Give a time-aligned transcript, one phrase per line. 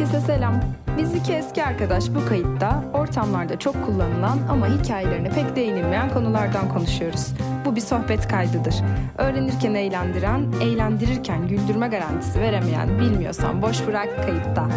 [0.00, 0.60] Herkese selam.
[0.98, 7.32] Biz iki eski arkadaş bu kayıtta ortamlarda çok kullanılan ama hikayelerine pek değinilmeyen konulardan konuşuyoruz.
[7.64, 8.74] Bu bir sohbet kaydıdır.
[9.18, 14.68] Öğrenirken eğlendiren, eğlendirirken güldürme garantisi veremeyen bilmiyorsan boş bırak kayıtta.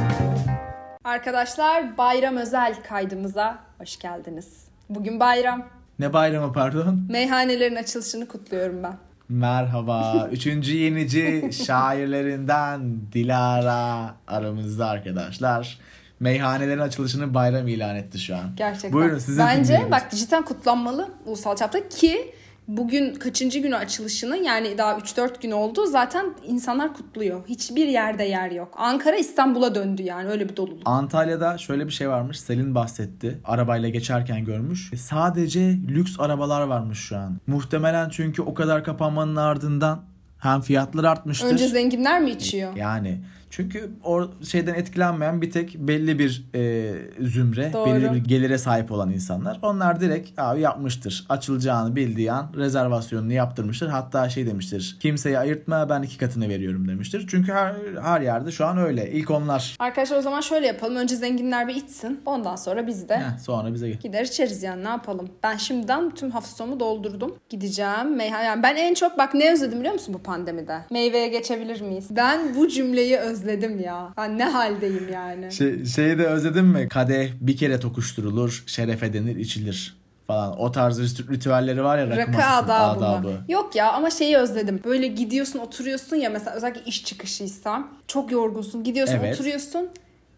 [1.03, 4.67] Arkadaşlar bayram özel kaydımıza hoş geldiniz.
[4.89, 5.63] Bugün bayram.
[5.99, 7.05] Ne bayramı pardon?
[7.09, 8.93] Meyhanelerin açılışını kutluyorum ben.
[9.29, 10.29] Merhaba.
[10.31, 15.79] Üçüncü yenici şairlerinden Dilara aramızda arkadaşlar.
[16.19, 18.55] Meyhanelerin açılışını bayram ilan etti şu an.
[18.55, 18.93] Gerçekten.
[18.93, 19.91] Buyurun sizi Bence dinliyoruz.
[19.91, 22.33] bak cidden kutlanmalı ulusal çapta ki
[22.67, 27.47] bugün kaçıncı günü açılışını yani daha 3-4 gün oldu zaten insanlar kutluyor.
[27.47, 28.73] Hiçbir yerde yer yok.
[28.77, 30.81] Ankara İstanbul'a döndü yani öyle bir doluluk.
[30.85, 32.39] Antalya'da şöyle bir şey varmış.
[32.39, 33.39] Selin bahsetti.
[33.45, 34.93] Arabayla geçerken görmüş.
[34.93, 37.37] E, Sadece lüks arabalar varmış şu an.
[37.47, 40.01] Muhtemelen çünkü o kadar kapanmanın ardından
[40.39, 41.47] hem fiyatlar artmıştır.
[41.47, 42.75] Önce zenginler mi içiyor?
[42.75, 43.23] Yani
[43.55, 47.85] çünkü o şeyden etkilenmeyen bir tek belli bir e, zümre, Doğru.
[47.85, 49.59] belli bir gelire sahip olan insanlar.
[49.61, 51.25] Onlar direkt abi yapmıştır.
[51.29, 53.87] Açılacağını bildiği an rezervasyonunu yaptırmıştır.
[53.87, 54.97] Hatta şey demiştir.
[54.99, 57.25] Kimseyi ayırtma ben iki katını veriyorum demiştir.
[57.27, 59.11] Çünkü her, her yerde şu an öyle.
[59.11, 59.75] İlk onlar.
[59.79, 60.95] Arkadaşlar o zaman şöyle yapalım.
[60.95, 62.21] Önce zenginler bir içsin.
[62.25, 63.99] Ondan sonra biz de Heh, sonra bize gel.
[63.99, 65.29] gider içeriz yani ne yapalım.
[65.43, 67.35] Ben şimdiden tüm sonumu doldurdum.
[67.49, 68.45] Gideceğim meyhane.
[68.45, 70.79] Yani ben en çok bak ne özledim biliyor musun bu pandemide?
[70.91, 72.07] Meyveye geçebilir miyiz?
[72.11, 73.42] Ben bu cümleyi özledim
[73.79, 74.13] ya.
[74.17, 75.51] Ben ne haldeyim yani.
[75.51, 76.87] Şey, şeyi de özledin mi?
[76.89, 79.95] Kadeh bir kere tokuşturulur, şerefe denir, içilir
[80.27, 80.59] falan.
[80.59, 83.33] O tarz rit- ritüelleri var ya rakı, Rakı adabı, adabı.
[83.49, 84.79] Yok ya ama şeyi özledim.
[84.83, 87.87] Böyle gidiyorsun oturuyorsun ya mesela özellikle iş çıkışıysa.
[88.07, 89.35] Çok yorgunsun gidiyorsun Evet.
[89.35, 89.89] oturuyorsun.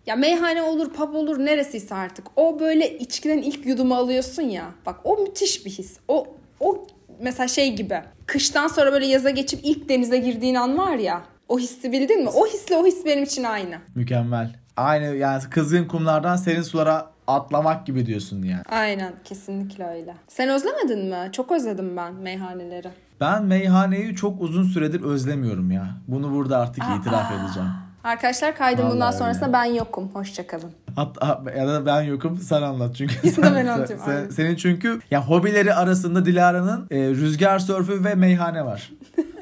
[0.06, 2.26] Ya meyhane olur, pub olur neresiyse artık.
[2.36, 4.66] O böyle içkiden ilk yudumu alıyorsun ya.
[4.86, 5.98] Bak o müthiş bir his.
[6.08, 6.28] O
[6.60, 6.88] o
[7.20, 8.02] mesela şey gibi.
[8.26, 11.24] Kıştan sonra böyle yaza geçip ilk denize girdiğin an var ya.
[11.50, 12.30] O hissi bildin mi?
[12.30, 13.76] O hisle o his benim için aynı.
[13.96, 14.56] Mükemmel.
[14.78, 18.62] Aynı yani kızgın kumlardan serin sulara atlamak gibi diyorsun yani.
[18.72, 20.16] Aynen kesinlikle öyle.
[20.28, 21.30] Sen özlemedin mi?
[21.32, 22.88] Çok özledim ben meyhaneleri.
[23.22, 25.88] Ben meyhaneyi çok uzun süredir özlemiyorum ya.
[26.08, 27.70] Bunu burada artık itiraf edeceğim.
[28.04, 29.54] Arkadaşlar kaydım bundan Vallahi sonrasında öyle.
[29.54, 30.10] ben yokum.
[30.14, 30.72] Hoşçakalın.
[30.96, 33.16] Hatta ya da ben yokum sen anlat çünkü.
[33.24, 38.16] Ya sen- ben anlatayım, sen- senin çünkü ya hobileri arasında Dilara'nın e, rüzgar sörfü ve
[38.16, 38.92] meyhane var.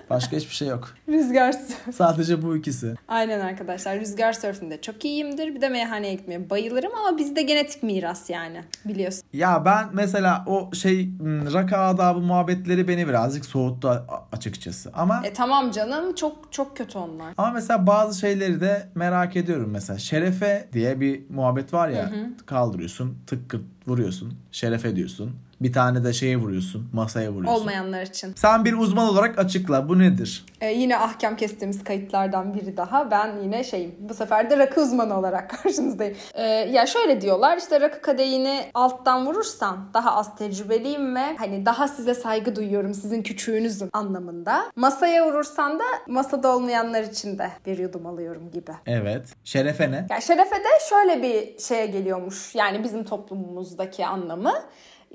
[0.09, 0.93] Başka hiçbir şey yok.
[1.09, 1.95] Rüzgar sörf.
[1.95, 2.95] Sadece bu ikisi.
[3.07, 5.55] Aynen arkadaşlar rüzgar sörfünde çok iyiyimdir.
[5.55, 9.23] Bir de meyhaneye gitmeye bayılırım ama bizde genetik miras yani biliyorsun.
[9.33, 14.91] Ya ben mesela o şey m, raka adabı muhabbetleri beni birazcık soğuttu açıkçası.
[14.93, 17.33] Ama E tamam canım çok çok kötü onlar.
[17.37, 19.99] Ama mesela bazı şeyleri de merak ediyorum mesela.
[19.99, 22.11] Şerefe diye bir muhabbet var ya.
[22.45, 23.55] Kaldırıyorsun, tık
[23.87, 24.33] vuruyorsun.
[24.51, 25.31] Şerefe diyorsun.
[25.63, 27.61] Bir tane de şeye vuruyorsun, masaya vuruyorsun.
[27.61, 28.33] Olmayanlar için.
[28.35, 29.89] Sen bir uzman olarak açıkla.
[29.89, 30.45] Bu nedir?
[30.61, 33.11] E, yine ahkam kestiğimiz kayıtlardan biri daha.
[33.11, 36.17] Ben yine şeyim bu sefer de rakı uzmanı olarak karşınızdayım.
[36.33, 41.87] E, ya şöyle diyorlar işte rakı kadehini alttan vurursan daha az tecrübeliyim ve hani daha
[41.87, 44.71] size saygı duyuyorum sizin küçüğünüzüm anlamında.
[44.75, 48.71] Masaya vurursan da masada olmayanlar için de bir yudum alıyorum gibi.
[48.85, 49.25] Evet.
[49.43, 50.07] Şerefe ne?
[50.09, 52.55] Yani şerefe de şöyle bir şeye geliyormuş.
[52.55, 54.53] Yani bizim toplumumuzdaki anlamı.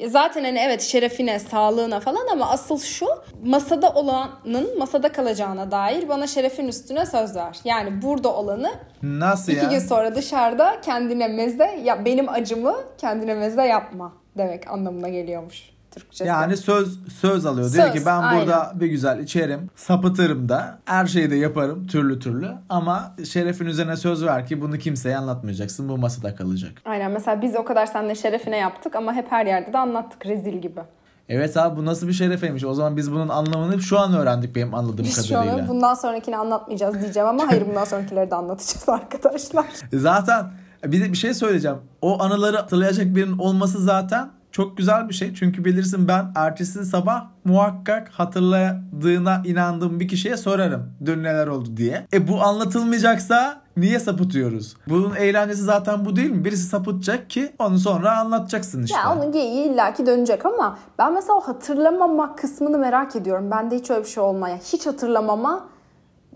[0.06, 3.06] Zaten hani evet şerefine, sağlığına falan ama asıl şu
[3.44, 7.58] masada olanın masada kalacağına dair bana şerefin üstüne söz ver.
[7.64, 8.70] Yani burada olanı
[9.02, 9.70] Nasıl iki ya?
[9.70, 16.28] gün sonra dışarıda kendine meze ya benim acımı kendine meze yapma demek anlamına geliyormuş Türkçesi.
[16.28, 17.72] Yani söz söz alıyor.
[17.72, 18.40] Diyor Söz, ki ben aynen.
[18.46, 22.50] burada bir güzel içerim, sapıtırım da, her şeyi de yaparım türlü türlü.
[22.68, 25.88] Ama şerefin üzerine söz ver ki bunu kimseye anlatmayacaksın.
[25.88, 26.72] Bu masada kalacak.
[26.84, 30.58] Aynen mesela biz o kadar seninle şerefine yaptık ama hep her yerde de anlattık rezil
[30.58, 30.80] gibi.
[31.28, 32.64] Evet abi bu nasıl bir şerefeymiş.
[32.64, 35.54] O zaman biz bunun anlamını şu an öğrendik benim anladığım Biz şu kadarıyla.
[35.62, 39.66] an bundan sonrakini anlatmayacağız diyeceğim ama hayır bundan sonrakileri de anlatacağız arkadaşlar.
[39.92, 40.46] Zaten
[40.84, 41.76] bir de bir şey söyleyeceğim.
[42.02, 44.28] O anıları hatırlayacak birinin olması zaten
[44.58, 45.34] çok güzel bir şey.
[45.34, 50.92] Çünkü bilirsin ben ertesi sabah muhakkak hatırladığına inandığım bir kişiye sorarım.
[51.06, 52.06] Dün neler oldu diye.
[52.12, 54.76] E bu anlatılmayacaksa niye sapıtıyoruz?
[54.88, 56.44] Bunun eğlencesi zaten bu değil mi?
[56.44, 58.98] Birisi sapıtacak ki onu sonra anlatacaksın işte.
[58.98, 63.50] Ya onun geyiği illaki dönecek ama ben mesela o hatırlamama kısmını merak ediyorum.
[63.50, 64.56] Bende hiç öyle bir şey olmaya.
[64.56, 65.68] Hiç hatırlamama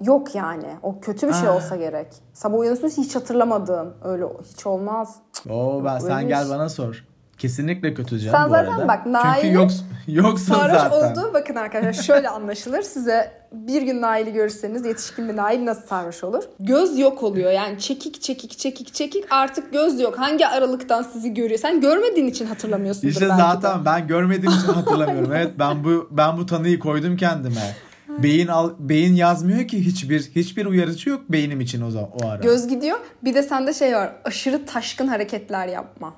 [0.05, 0.67] yok yani.
[0.83, 1.57] O kötü bir şey Ah.
[1.57, 2.09] olsa gerek.
[2.33, 3.93] Sabah uyanıyorsun hiç hatırlamadığın.
[4.05, 5.17] Öyle hiç olmaz.
[5.51, 6.35] Oo ben sen Öyleymiş.
[6.37, 7.05] gel bana sor.
[7.43, 8.89] Kesinlikle kötü canım Sen bu zaten arada.
[8.89, 11.11] bak, Çünkü Nail'in yoks, yoksun Sarhoş zaten.
[11.11, 12.83] olduğu bakın arkadaşlar şöyle anlaşılır.
[12.83, 16.43] Size bir gün Nail'i görürseniz yetişkin bir Nail nasıl sarhoş olur?
[16.61, 20.19] Göz yok oluyor yani çekik çekik çekik çekik artık göz yok.
[20.19, 21.61] Hangi aralıktan sizi görüyor?
[21.61, 23.43] Sen görmediğin için hatırlamıyorsundur İşte belki de.
[23.43, 25.33] zaten ben görmediğim için hatırlamıyorum.
[25.37, 27.77] evet ben bu ben bu tanıyı koydum kendime.
[28.09, 32.43] Beyin al, beyin yazmıyor ki hiçbir hiçbir uyarıcı yok beynim için o zaman o ara.
[32.43, 32.99] Göz gidiyor.
[33.25, 34.13] Bir de sende şey var.
[34.25, 36.15] Aşırı taşkın hareketler yapma.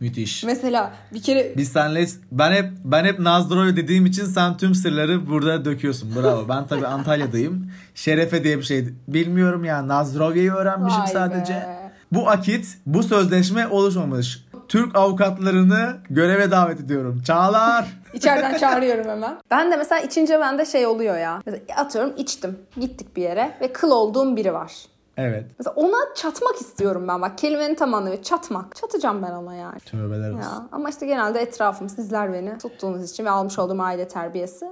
[0.00, 0.44] Müthiş.
[0.44, 5.30] Mesela bir kere Biz senle ben hep ben hep Nazdro'yu dediğim için sen tüm sırları
[5.30, 6.16] burada döküyorsun.
[6.16, 6.48] Bravo.
[6.48, 7.70] Ben tabii Antalya'dayım.
[7.94, 9.88] Şerefe diye bir şey bilmiyorum ya.
[9.88, 11.52] Nazdrovya'yı öğrenmişim Vay sadece.
[11.54, 11.92] be.
[12.12, 14.46] Bu akit, bu sözleşme oluşmamış.
[14.68, 17.22] Türk avukatlarını göreve davet ediyorum.
[17.26, 17.86] Çağlar.
[18.14, 19.38] İçeriden çağırıyorum hemen.
[19.50, 21.42] Ben de mesela içince bende şey oluyor ya.
[21.46, 22.58] Mesela atıyorum içtim.
[22.80, 24.72] Gittik bir yere ve kıl olduğum biri var.
[25.16, 25.46] Evet.
[25.58, 27.38] Mesela ona çatmak istiyorum ben bak.
[27.38, 28.76] Kelimenin tam anlamı çatmak.
[28.76, 29.80] Çatacağım ben ona yani.
[29.80, 30.40] Tövbeler olsun.
[30.40, 30.68] Ya.
[30.72, 34.66] Ama işte genelde etrafım sizler beni tuttuğunuz için ve almış olduğum aile terbiyesi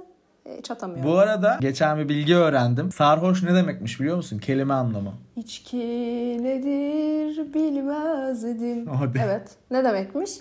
[0.45, 1.11] e, çatamıyorum.
[1.11, 2.91] Bu arada geçen bir bilgi öğrendim.
[2.91, 4.37] Sarhoş ne demekmiş biliyor musun?
[4.37, 5.13] Kelime anlamı.
[5.35, 5.77] İçki
[6.43, 8.87] nedir bilmezdim.
[8.87, 9.21] Hadi.
[9.25, 9.49] Evet.
[9.71, 10.31] Ne demekmiş?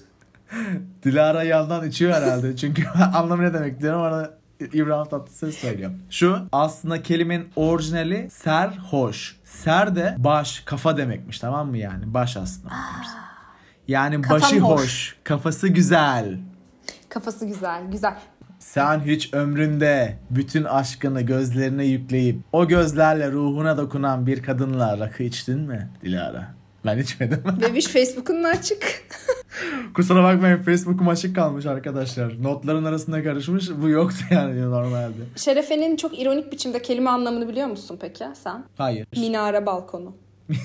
[1.03, 2.57] Dilara yandan içiyor herhalde.
[2.57, 2.83] Çünkü
[3.15, 5.91] anlamı ne demek diyorum orada İbrahim Tatlıses söylüyor.
[6.11, 9.37] Şu aslında kelimenin orijinali serhoş.
[9.45, 12.15] Ser de baş, kafa demekmiş tamam mı yani?
[12.15, 12.75] Baş aslında.
[13.89, 14.81] Yani Kafam başı hoş.
[14.83, 16.39] hoş, kafası güzel.
[17.09, 17.83] Kafası güzel.
[17.91, 18.15] Güzel.
[18.59, 25.61] Sen hiç ömründe bütün aşkını gözlerine yükleyip o gözlerle ruhuna dokunan bir kadınla rakı içtin
[25.61, 26.55] mi Dilara?
[26.87, 27.43] Ben içmedim.
[27.61, 29.05] Bebiş Facebook'un açık.
[29.95, 32.43] Kusura bakmayın Facebook'um açık kalmış arkadaşlar.
[32.43, 33.71] Notların arasında karışmış.
[33.83, 35.15] Bu yoktu yani normalde.
[35.37, 38.65] Şerefe'nin çok ironik biçimde kelime anlamını biliyor musun peki sen?
[38.77, 39.07] Hayır.
[39.17, 40.13] Minare balkonu.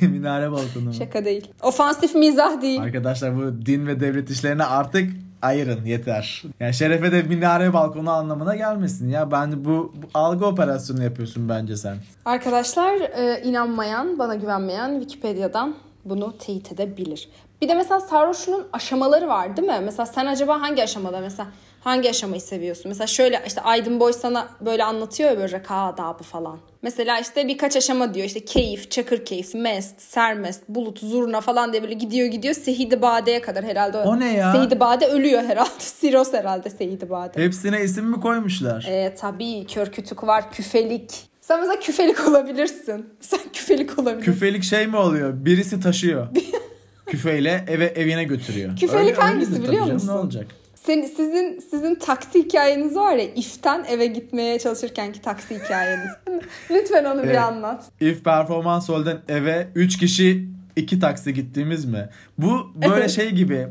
[0.01, 0.94] Minare balkonu mu?
[0.94, 1.48] Şaka değil.
[1.63, 2.81] Ofansif mizah değil.
[2.81, 5.12] Arkadaşlar bu din ve devlet işlerine artık
[5.42, 6.44] ayırın yeter.
[6.60, 9.31] Yani şerefe de minare balkonu anlamına gelmesin ya.
[9.31, 11.98] Ben bu, bu algı operasyonu yapıyorsun bence sen.
[12.25, 15.75] Arkadaşlar e, inanmayan, bana güvenmeyen Wikipedia'dan
[16.10, 17.30] bunu teyit edebilir.
[17.62, 19.80] Bir de mesela sarhoşluğun aşamaları var değil mi?
[19.84, 21.48] Mesela sen acaba hangi aşamada mesela
[21.82, 22.90] hangi aşamayı seviyorsun?
[22.90, 26.58] Mesela şöyle işte Aydın Boy sana böyle anlatıyor ya böyle raka adabı falan.
[26.82, 31.84] Mesela işte birkaç aşama diyor işte keyif, çakır keyif, mest, sermest, bulut, zurna falan diye
[31.84, 33.98] böyle gidiyor gidiyor Sehid-i Bade'ye kadar herhalde.
[33.98, 34.52] O ne ya?
[34.52, 35.70] Sehid-i Bade ölüyor herhalde.
[35.80, 37.44] Siros herhalde Sehid-i Bade.
[37.44, 38.86] Hepsine isim mi koymuşlar?
[38.90, 41.29] Ee, tabii kör kütük var, küfelik.
[41.50, 43.06] Sen mesela küfelik olabilirsin.
[43.19, 44.31] Sen küfelik olabilirsin.
[44.31, 45.46] Küfelik şey mi oluyor?
[45.46, 46.28] Birisi taşıyor.
[47.06, 48.78] Küfeyle eve evine götürüyor.
[48.78, 50.07] Küfelik hangisi öyledir biliyor musun?
[50.07, 50.46] Ne olacak?
[50.75, 56.10] Senin, sizin sizin taksi hikayeniz var ya iften eve gitmeye çalışırkenki taksi hikayeniz.
[56.72, 57.84] Lütfen onu bir anlat.
[58.01, 62.10] If Performans Hall'den eve 3 kişi 2 taksi gittiğimiz mi?
[62.38, 63.68] Bu böyle şey gibi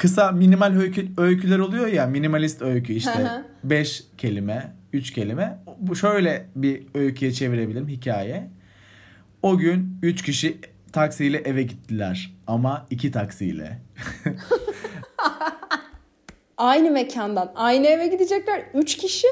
[0.00, 3.44] kısa minimal öykü, öyküler oluyor ya minimalist öykü işte hı.
[3.64, 5.58] 5 kelime 3 kelime.
[5.80, 8.50] Bu şöyle bir öyküye çevirebilirim hikaye.
[9.42, 10.60] O gün 3 kişi
[10.92, 13.80] taksiyle eve gittiler ama 2 taksiyle.
[16.56, 18.62] Aynı mekandan aynı eve gidecekler.
[18.74, 19.26] Üç kişi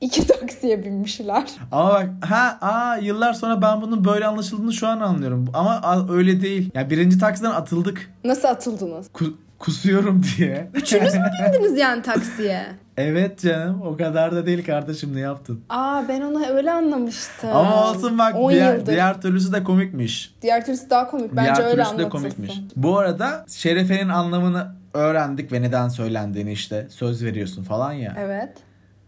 [0.00, 1.44] iki taksiye binmişler.
[1.72, 5.48] Ama bak ha aa yıllar sonra ben bunun böyle anlaşıldığını şu an anlıyorum.
[5.54, 6.70] Ama a- öyle değil.
[6.74, 8.10] Ya birinci taksiden atıldık.
[8.24, 9.06] Nasıl atıldınız?
[9.14, 10.70] Ku- kusuyorum diye.
[10.74, 12.66] Üçünüz mü bindiniz yani taksiye?
[12.96, 15.60] Evet canım o kadar da değil kardeşim ne yaptın?
[15.68, 17.50] Aa ben onu öyle anlamıştım.
[17.52, 18.92] Ama olsun bak 10 diğer, yıldır.
[18.92, 20.34] diğer türlüsü de komikmiş.
[20.42, 21.36] Diğer türlüsü daha komik.
[21.36, 22.10] Bence diğer öyle türlüsü de anlatılsın.
[22.36, 22.52] komikmiş.
[22.76, 28.16] Bu arada şerefenin anlamını öğrendik ve neden söylendiğini işte söz veriyorsun falan ya.
[28.18, 28.52] Evet.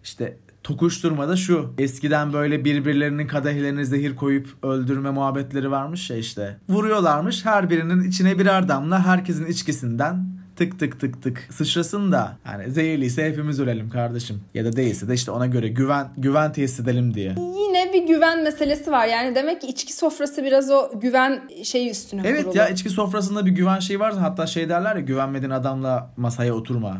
[0.05, 1.75] İşte tokuşturmada şu.
[1.79, 6.57] Eskiden böyle birbirlerinin kadehlerine zehir koyup öldürme muhabbetleri varmış ya işte.
[6.69, 10.27] Vuruyorlarmış her birinin içine birer damla herkesin içkisinden
[10.57, 14.41] tık tık tık tık sıçrasın da hani zehirliyse hepimiz ölelim kardeşim.
[14.55, 17.35] Ya da değilse de işte ona göre güven güven tesis edelim diye.
[17.39, 19.07] Yine bir güven meselesi var.
[19.07, 22.59] Yani demek ki içki sofrası biraz o güven şeyi üstüne Evet kurulu.
[22.59, 24.15] ya içki sofrasında bir güven şeyi var.
[24.19, 26.99] Hatta şey derler ya güvenmediğin adamla masaya oturma.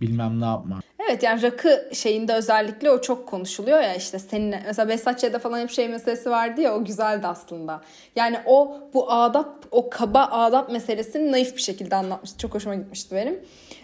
[0.00, 0.80] Bilmem ne yapma.
[1.08, 5.70] Evet yani rakı şeyinde özellikle o çok konuşuluyor ya işte seninle mesela Besatçı'da falan hep
[5.70, 7.80] şey meselesi vardı ya o güzeldi aslında.
[8.16, 12.38] Yani o bu adap o kaba adap meselesini naif bir şekilde anlatmıştı.
[12.38, 13.40] Çok hoşuma gitmişti benim.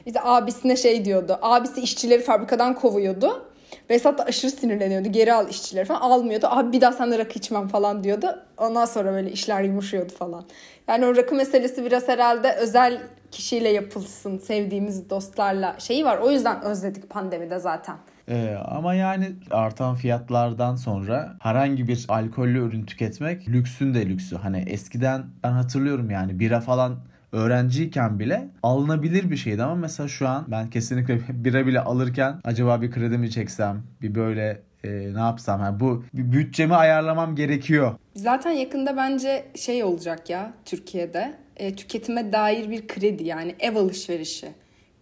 [0.06, 1.38] İşte abisine şey diyordu.
[1.42, 3.46] Abisi işçileri fabrikadan kovuyordu.
[3.90, 5.08] Besat da aşırı sinirleniyordu.
[5.08, 6.00] Geri al işçileri falan.
[6.00, 6.46] Almıyordu.
[6.50, 8.42] Abi bir daha sen de rakı içmem falan diyordu.
[8.58, 10.44] Ondan sonra böyle işler yumuşuyordu falan.
[10.88, 14.38] Yani o rakı meselesi biraz herhalde özel kişiyle yapılsın.
[14.38, 16.18] Sevdiğimiz dostlarla şeyi var.
[16.18, 17.96] O yüzden özledik pandemide zaten.
[18.28, 24.36] Ee, ama yani artan fiyatlardan sonra herhangi bir alkollü ürün tüketmek lüksün de lüksü.
[24.36, 26.96] Hani eskiden ben hatırlıyorum yani bira falan
[27.32, 32.82] öğrenciyken bile alınabilir bir şeydi ama mesela şu an ben kesinlikle bira bile alırken acaba
[32.82, 37.94] bir kredi mi çeksem bir böyle e, ne yapsam yani bu bütçemi ayarlamam gerekiyor.
[38.14, 41.34] Zaten yakında bence şey olacak ya Türkiye'de.
[41.56, 44.48] E, tüketime dair bir kredi yani ev alışverişi.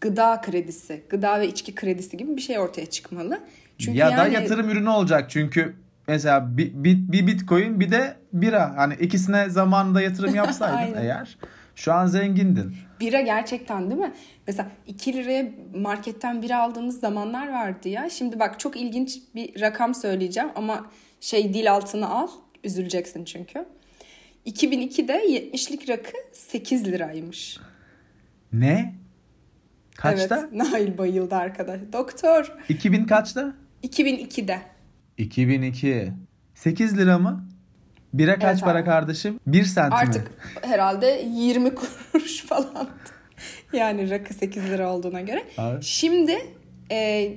[0.01, 3.41] Gıda kredisi, gıda ve içki kredisi gibi bir şey ortaya çıkmalı.
[3.79, 5.75] Çünkü ya da yani yatırım ürünü olacak çünkü
[6.09, 8.77] mesela bir, bir, bir bitcoin bir de bira.
[8.77, 11.37] Hani ikisine zamanında yatırım yapsaydın eğer
[11.77, 12.75] şu an zengindin.
[13.01, 14.13] Bira gerçekten değil mi?
[14.47, 18.11] Mesela 2 liraya marketten bira aldığımız zamanlar vardı ya.
[18.11, 22.29] Şimdi bak çok ilginç bir rakam söyleyeceğim ama şey dil altına al.
[22.65, 23.65] Üzüleceksin çünkü.
[24.47, 27.59] 2002'de 70'lik rakı 8 liraymış.
[28.53, 28.95] Ne?
[29.97, 30.39] Kaçta?
[30.41, 31.81] Evet, Nail bayıldı arkadaş.
[31.93, 32.53] Doktor.
[32.69, 33.55] 2000 kaçta?
[33.85, 34.59] 2002'de.
[35.19, 36.13] 2002.
[36.55, 37.49] 8 lira mı?
[38.13, 39.41] Bira kaç Evet para kardeşim?
[39.47, 39.95] 1 sent mi?
[39.95, 40.31] Artık
[40.63, 41.75] herhalde 20
[42.13, 42.89] kuruş falan.
[43.73, 45.45] Yani rakı 8 lira olduğuna göre.
[45.59, 45.83] Evet.
[45.83, 46.39] Şimdi
[46.91, 47.29] e,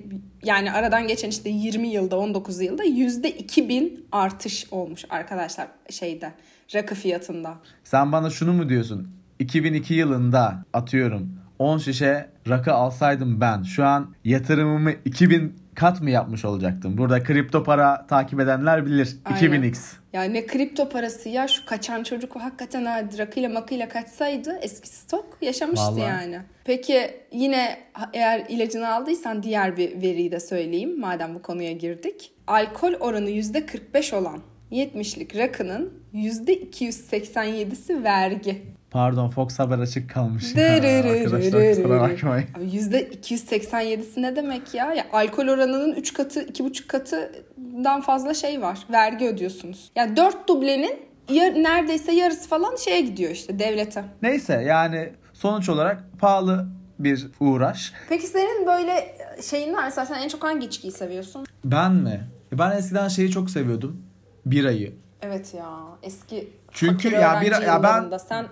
[0.43, 6.31] yani aradan geçen işte 20 yılda 19 yılda yüzde 2000 artış olmuş arkadaşlar şeyde
[6.75, 7.53] rakı fiyatında.
[7.83, 9.07] Sen bana şunu mu diyorsun?
[9.39, 16.45] 2002 yılında atıyorum 10 şişe rakı alsaydım ben şu an yatırımımı 2000 kat mı yapmış
[16.45, 16.97] olacaktım?
[16.97, 19.17] Burada kripto para takip edenler bilir.
[19.25, 19.39] Aynen.
[19.39, 19.93] 2000x.
[20.13, 25.37] Yani ne kripto parası ya şu kaçan çocuk hakikaten ha, rakıyla makıyla kaçsaydı eski stok
[25.41, 26.01] yaşamıştı Vallahi.
[26.01, 26.39] yani.
[26.65, 27.79] Peki yine
[28.13, 32.31] eğer ilacını aldıysan diğer bir veriyi de söyleyeyim madem bu konuya girdik.
[32.47, 34.39] Alkol oranı %45 olan
[34.71, 38.74] 70'lik rakının %287'si vergi.
[38.95, 40.55] Pardon Fox Haber açık kalmış.
[40.55, 40.73] ya.
[40.73, 42.47] Arkadaşlar kusura bakmayın.
[42.57, 44.93] Abi %287'si ne demek ya?
[44.93, 45.05] ya?
[45.13, 48.79] Alkol oranının 3 katı, 2,5 katından fazla şey var.
[48.91, 49.91] Vergi ödüyorsunuz.
[49.95, 50.99] Yani 4 dublenin
[51.29, 54.03] ya, neredeyse yarısı falan şeye gidiyor işte devlete.
[54.21, 56.67] Neyse yani sonuç olarak pahalı
[56.99, 57.93] bir uğraş.
[58.09, 59.83] Peki senin böyle şeyin var.
[59.83, 61.45] Mesela sen en çok hangi içkiyi seviyorsun?
[61.65, 62.27] Ben mi?
[62.51, 64.01] Ben eskiden şeyi çok seviyordum.
[64.45, 64.93] Birayı.
[65.21, 65.69] Evet ya
[66.03, 68.45] eski Çünkü ya bir- ya ben- sen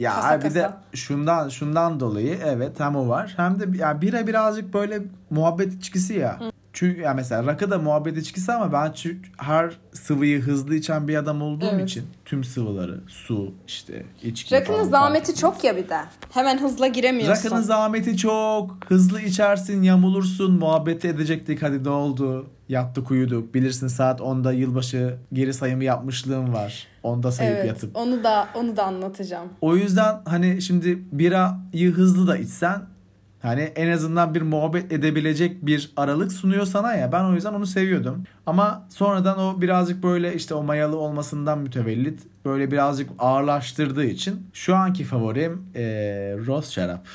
[0.00, 0.80] Ya Kasa bir de kasa.
[0.94, 6.14] şundan şundan dolayı evet hem o var hem de ya bira birazcık böyle muhabbet içkisi
[6.14, 6.38] ya.
[6.72, 11.16] Çünkü ya mesela rakı da muhabbet içkisi ama ben çünkü her sıvıyı hızlı içen bir
[11.16, 11.88] adam olduğum Evet.
[11.90, 15.98] için tüm sıvıları su işte içki rakının falan zahmeti fark çok ya bir de.
[16.30, 17.44] Hemen hızla giremiyorsun.
[17.46, 18.76] Rakının zahmeti çok.
[18.88, 20.52] Hızlı içersin, yamulursun.
[20.58, 21.62] Muhabbeti edecektik.
[21.62, 22.46] Hadi ne oldu?
[22.70, 23.54] Yattık uyuduk.
[23.54, 26.86] Bilirsin saat 10'da yılbaşı geri sayımı yapmışlığım var.
[27.04, 27.96] 10'da sayıp Evet, yatıp.
[27.96, 29.48] onu da onu da anlatacağım.
[29.60, 32.82] O yüzden hani şimdi birayı hızlı da içsen
[33.42, 37.12] hani en azından bir muhabbet edebilecek bir aralık sunuyor sana ya.
[37.12, 38.24] Ben o yüzden onu seviyordum.
[38.46, 44.74] Ama sonradan o birazcık böyle işte o mayalı olmasından mütevellit böyle birazcık ağırlaştırdığı için şu
[44.76, 47.06] anki favorim eee Roz şarap.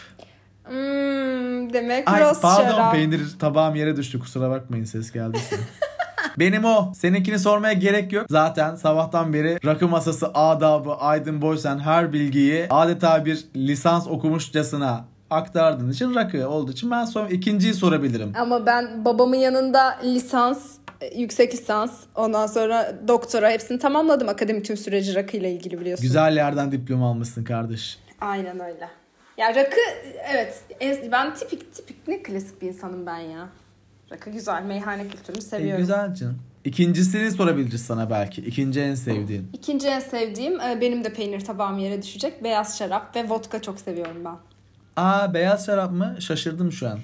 [0.67, 2.93] Hmm, demek Ay Ross pardon şarap.
[2.93, 5.55] peynir tabağım yere düştü kusura bakmayın ses geldiyse.
[6.39, 6.93] Benim o.
[6.95, 8.25] Seninkini sormaya gerek yok.
[8.29, 15.91] Zaten sabahtan beri rakı masası adabı Aydın Boysen her bilgiyi adeta bir lisans okumuşçasına aktardığın
[15.91, 18.33] için rakı olduğu için ben sonra ikinciyi sorabilirim.
[18.39, 24.29] Ama ben babamın yanında lisans, e, yüksek lisans, ondan sonra doktora hepsini tamamladım.
[24.29, 26.03] Akademi tüm süreci rakıyla ilgili biliyorsun.
[26.03, 27.99] Güzel yerden diploma almışsın kardeş.
[28.21, 28.89] Aynen öyle.
[29.37, 29.77] Ya rakı
[30.31, 33.49] evet en- ben tipik tipik ne klasik bir insanım ben ya.
[34.11, 34.63] Rakı güzel.
[34.63, 35.81] Meyhane kültürünü E, seviyorum.
[35.81, 36.39] güzel canım.
[36.63, 38.41] İkincisini sorabiliriz sana belki.
[38.41, 39.49] İkinci en sevdiğin.
[39.53, 42.43] İkinci en sevdiğim e, benim de peynir tabağım yere düşecek.
[42.43, 44.35] Beyaz şarap ve vodka çok seviyorum ben.
[44.95, 46.15] Aa beyaz şarap mı?
[46.19, 46.99] Şaşırdım şu an.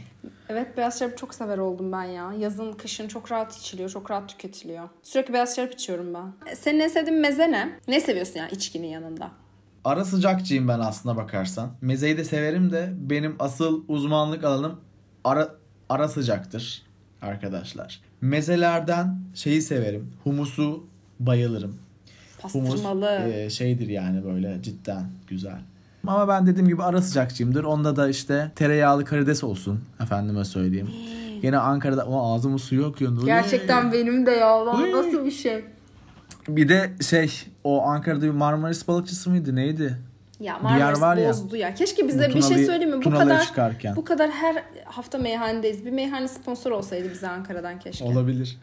[0.50, 2.33] Evet beyaz şarap çok sever oldum ben ya.
[2.39, 3.89] Yazın kışın çok rahat içiliyor.
[3.89, 4.89] Çok rahat tüketiliyor.
[5.03, 6.55] Sürekli beyaz şarap içiyorum ben.
[6.55, 7.79] Senin en sevdiğin meze ne?
[7.88, 9.31] Ne seviyorsun yani içkinin yanında?
[9.85, 11.71] Ara sıcakçıyım ben aslına bakarsan.
[11.81, 14.79] Mezeyi de severim de benim asıl uzmanlık alanım
[15.23, 15.50] ara,
[15.89, 16.81] ara sıcaktır
[17.21, 18.01] arkadaşlar.
[18.21, 20.09] Mezelerden şeyi severim.
[20.23, 20.83] Humusu
[21.19, 21.75] bayılırım.
[22.41, 23.05] Humus Pastırmalı.
[23.33, 25.59] e, şeydir yani böyle cidden güzel.
[26.07, 27.63] Ama ben dediğim gibi ara sıcakçıyımdır.
[27.63, 30.89] Onda da işte tereyağlı karides olsun efendime söyleyeyim.
[31.43, 33.25] Yine Ankara'da o ağzımın suyu akıyor.
[33.25, 34.65] Gerçekten benim de ya.
[34.65, 35.65] Lan nasıl bir şey?
[36.47, 37.31] Bir de şey
[37.63, 39.98] o Ankara'da bir Marmaris balıkçısı mıydı neydi?
[40.39, 41.30] Ya Marmaris var ya.
[41.30, 41.74] bozdu ya.
[41.75, 43.06] Keşke bize Bu bir şey söyleyeyim mi?
[43.06, 43.96] Bu kadar çıkarken.
[43.96, 45.86] bu kadar her hafta meyhanedeyiz.
[45.86, 48.06] Bir meyhane sponsor olsaydı bize Ankara'dan keşke.
[48.06, 48.58] Olabilir.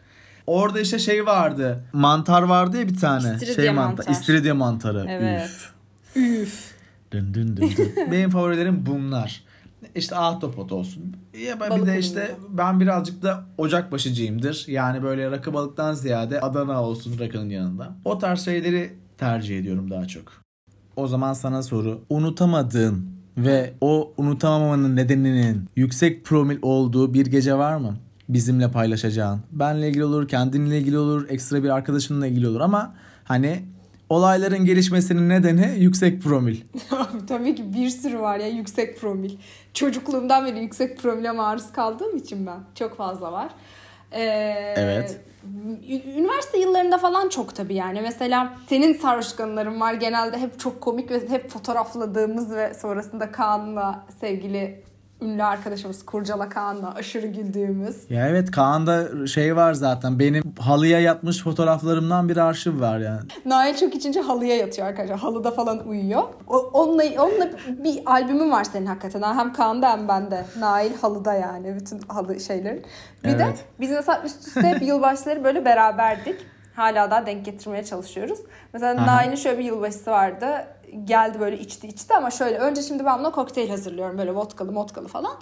[0.47, 1.83] Orada işte şey vardı.
[1.93, 3.33] Mantar vardı ya bir tane.
[3.33, 4.11] İstiridye şey mantar.
[4.11, 5.05] İstiridye mantarı.
[5.09, 5.41] Evet.
[5.45, 5.73] Üf.
[6.15, 6.73] Üf.
[7.11, 7.93] Dın dın dın dın.
[8.11, 9.43] Benim favorilerim bunlar.
[9.95, 11.03] İşte ahtapot olsun.
[11.45, 12.57] Ya ben bir de işte ürünleri.
[12.57, 14.65] ben birazcık da ocak başıcıyımdır.
[14.67, 17.95] Yani böyle rakı balıktan ziyade Adana olsun rakının yanında.
[18.05, 20.23] O tarz şeyleri tercih ediyorum daha çok.
[20.95, 22.01] O zaman sana soru.
[22.09, 27.95] Unutamadığın ve o unutamamanın nedeninin yüksek promil olduğu bir gece var mı?
[28.29, 29.39] Bizimle paylaşacağın.
[29.51, 32.93] Benle ilgili olur, kendinle ilgili olur, ekstra bir arkadaşınla ilgili olur ama
[33.23, 33.65] hani
[34.09, 36.57] olayların gelişmesinin nedeni yüksek promil.
[36.91, 39.31] Abi tabii ki bir sürü var ya yüksek promil.
[39.73, 42.59] Çocukluğumdan beri yüksek promile maruz kaldığım için ben.
[42.75, 43.49] Çok fazla var.
[44.11, 45.21] Ee, Evet.
[46.17, 48.01] Üniversite yıllarında falan çok tabii yani.
[48.01, 49.93] Mesela senin sarhoşkanların var.
[49.93, 54.81] Genelde hep çok komik ve hep fotoğrafladığımız ve sonrasında Kaan'la sevgili
[55.21, 57.95] ünlü arkadaşımız Kurcala Kaan'la aşırı güldüğümüz.
[58.11, 60.19] Ya evet Kaan'da şey var zaten.
[60.19, 63.19] Benim halıya yatmış fotoğraflarımdan bir arşiv var yani.
[63.45, 65.19] Nail çok içince halıya yatıyor arkadaşlar.
[65.19, 66.23] Halıda falan uyuyor.
[66.47, 67.49] O, onunla, onunla
[67.83, 69.21] bir albümün var senin hakikaten.
[69.21, 69.35] ha.
[69.37, 70.45] Hem Kaan'da hem bende.
[70.59, 71.75] Nail halıda yani.
[71.79, 72.85] Bütün halı şeylerin.
[73.23, 73.65] Bir de Evet.
[73.79, 76.35] biz mesela üst üste hep yılbaşları böyle beraberdik.
[76.75, 78.39] Hala daha denk getirmeye çalışıyoruz.
[78.73, 79.05] Mesela.
[79.05, 80.47] Nail'in şöyle bir yılbaşısı vardı.
[81.05, 85.07] Geldi böyle içti içti ama şöyle önce şimdi ben buna kokteyl hazırlıyorum böyle vodkalı motkalı
[85.07, 85.39] falan.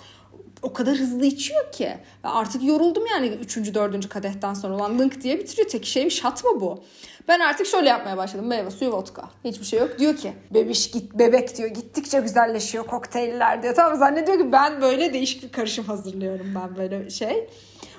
[0.61, 1.97] O kadar hızlı içiyor ki.
[2.23, 3.57] Ben artık yoruldum yani 3.
[3.57, 4.09] 4.
[4.09, 4.75] kadehten sonra.
[4.75, 5.69] Ulan lınk diye bitiriyor.
[5.69, 6.83] Tek şey şat mı bu?
[7.27, 8.47] Ben artık şöyle yapmaya başladım.
[8.47, 9.29] Meyve suyu vodka.
[9.43, 9.99] Hiçbir şey yok.
[9.99, 11.69] Diyor ki bebiş git bebek diyor.
[11.69, 13.75] Gittikçe güzelleşiyor kokteyller diyor.
[13.75, 17.49] Tamam zannediyor ki ben böyle değişik bir karışım hazırlıyorum ben böyle şey.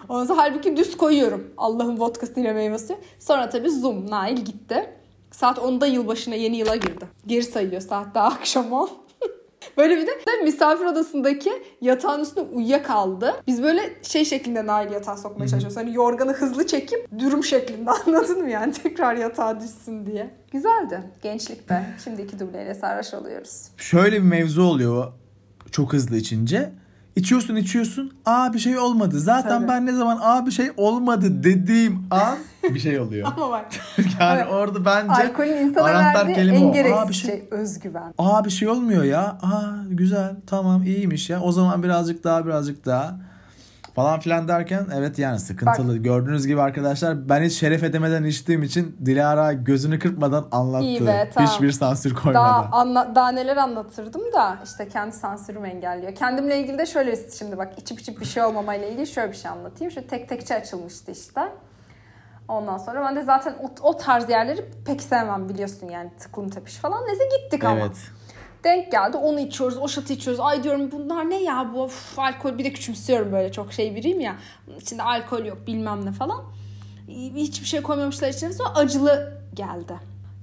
[0.09, 1.55] Ondan sonra halbuki düz koyuyorum.
[1.57, 2.99] Allah'ın vodkasıyla meyve suyu.
[3.19, 4.11] Sonra tabii zoom.
[4.11, 4.98] Nail gitti.
[5.31, 7.05] Saat 10'da yılbaşına yeni yıla girdi.
[7.27, 8.91] Geri sayıyor saat daha akşam 10.
[9.77, 10.11] Böyle bir de
[10.45, 13.43] misafir odasındaki yatağın üstüne uyuyakaldı.
[13.47, 15.77] Biz böyle şey şeklinde Nail yatağa sokmaya çalışıyoruz.
[15.77, 18.73] Hani yorganı hızlı çekip dürüm şeklinde anladın mı yani?
[18.73, 20.31] Tekrar yatağa düşsün diye.
[20.53, 21.01] Güzeldi.
[21.23, 21.87] Gençlik be.
[22.05, 23.63] Şimdi iki dubleyle sarhoş oluyoruz.
[23.77, 25.13] Şöyle bir mevzu oluyor
[25.71, 26.73] çok hızlı içince.
[27.19, 28.13] İçiyorsun içiyorsun.
[28.27, 29.21] Aa bir şey olmadı.
[29.21, 29.69] Zaten Tabii.
[29.69, 32.39] ben ne zaman aa bir şey olmadı dediğim an
[32.75, 33.29] bir şey oluyor.
[33.37, 33.67] Ama bak
[34.21, 34.53] yani Evet.
[34.53, 35.85] orada bence alkolün insana
[36.15, 36.71] verdiği kelime en o.
[36.71, 38.15] Aa, gereksiz bir şey- şey özgüven.
[38.19, 39.23] aa bir şey olmuyor ya.
[39.43, 41.41] Aa güzel tamam iyiymiş ya.
[41.41, 43.21] O zaman birazcık daha birazcık daha
[43.99, 45.97] falan filan derken evet yani sıkıntılı.
[45.97, 50.85] Gördüğünüz gibi arkadaşlar ben hiç şeref edemeden içtiğim için Dilara gözünü kırpmadan anlattı.
[50.85, 51.51] İyi be, tamam.
[51.51, 52.63] Hiçbir sansür koymadan.
[52.63, 56.15] Daha, anla, daha neler anlatırdım da işte kendi sansürüm engelliyor.
[56.15, 59.51] Kendimle ilgili de şöyle şimdi bak içip içip bir şey olmamayla ilgili şöyle bir şey
[59.51, 59.91] anlatayım.
[59.91, 61.41] Şu tek tekçi açılmıştı işte.
[62.49, 66.77] Ondan sonra ben de zaten o, o tarz yerleri pek sevmem biliyorsun yani tıklım tepiş
[66.77, 67.07] falan.
[67.07, 67.91] Neyse gittik ama.
[68.65, 70.41] Denk geldi onu içiyoruz, o şatı içiyoruz.
[70.41, 74.21] Ay diyorum bunlar ne ya bu of, alkol bir de küçümsüyorum böyle çok şey biriyim
[74.21, 74.37] ya.
[74.81, 76.45] İçinde alkol yok bilmem ne falan.
[77.09, 79.95] Hiçbir şey koymamışlar içine sonra acılı geldi.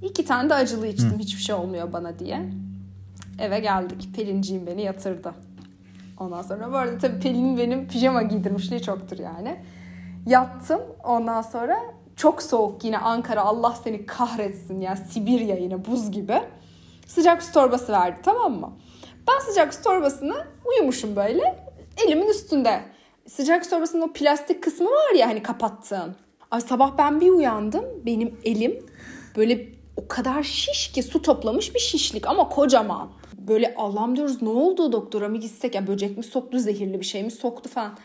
[0.02, 2.48] İki tane de acılı içtim hiçbir şey olmuyor bana diye.
[3.38, 4.08] Eve geldik.
[4.16, 5.34] Pelinciğim beni yatırdı.
[6.18, 9.56] Ondan sonra bu arada tabii Pelin benim pijama giydirmişliği çoktur yani.
[10.26, 11.76] Yattım ondan sonra
[12.16, 16.42] çok soğuk yine Ankara Allah seni kahretsin ya Sibirya yine buz gibi.
[17.06, 18.72] Sıcak su torbası verdi tamam mı?
[19.28, 21.66] Ben sıcak su torbasını uyumuşum böyle
[22.06, 22.82] elimin üstünde.
[23.26, 26.16] Sıcak su torbasının o plastik kısmı var ya hani kapattığın.
[26.50, 28.86] Ay sabah ben bir uyandım benim elim
[29.36, 33.10] böyle o kadar şiş ki su toplamış bir şişlik ama kocaman.
[33.38, 37.22] Böyle Allah'ım diyoruz ne oldu doktora mı gitsek ya böcek mi soktu zehirli bir şey
[37.22, 37.98] mi soktu falan.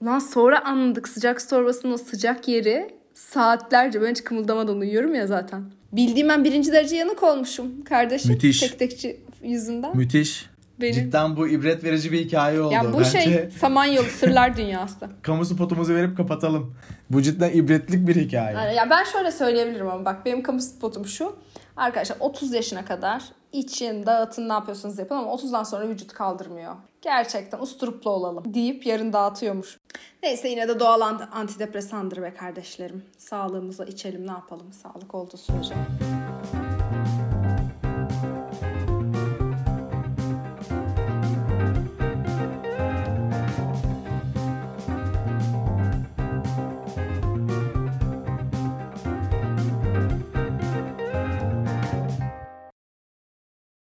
[0.00, 5.62] Ulan sonra anladık sıcak torbasının o sıcak yeri saatlerce ben hiç kımıldamadan uyuyorum ya zaten.
[5.92, 8.30] Bildiğim ben birinci derece yanık olmuşum kardeşim.
[8.32, 8.60] Müthiş.
[8.60, 9.96] Tek tekçi yüzünden.
[9.96, 10.46] Müthiş.
[10.80, 12.74] Benim- Cidden bu ibret verici bir hikaye oldu.
[12.74, 15.08] Yani bu Bence şey Samanyolu Sırlar Dünyası.
[15.22, 16.74] kamu spotumuzu verip kapatalım.
[17.10, 18.56] Bu cidden ibretlik bir hikaye.
[18.56, 21.36] Yani ya ben şöyle söyleyebilirim ama bak benim kamu spotum şu.
[21.76, 23.22] Arkadaşlar 30 yaşına kadar
[23.58, 26.76] için, dağıtın ne yapıyorsunuz yapın ama 30'dan sonra vücut kaldırmıyor.
[27.02, 29.78] Gerçekten usturuplu olalım deyip yarın dağıtıyormuş.
[30.22, 33.04] Neyse yine de doğal ant- antidepresandır be kardeşlerim.
[33.18, 35.74] Sağlığımıza içelim ne yapalım sağlık olduğu sürece.